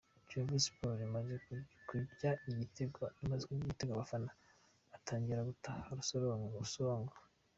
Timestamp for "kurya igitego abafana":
1.87-4.31